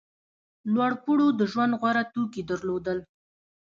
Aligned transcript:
لوړپوړو 0.73 1.27
د 1.39 1.41
ژوند 1.51 1.73
غوره 1.79 2.03
توکي 2.13 2.41
درلودل. 2.49 2.99